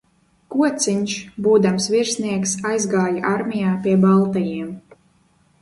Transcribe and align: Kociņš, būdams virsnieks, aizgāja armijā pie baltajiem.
Kociņš, 0.53 1.17
būdams 1.47 1.89
virsnieks, 1.95 2.55
aizgāja 2.71 3.31
armijā 3.35 3.77
pie 3.85 3.95
baltajiem. 4.07 4.77